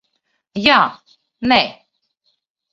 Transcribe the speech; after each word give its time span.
Jā. 0.61 0.77
Nē. 1.53 1.61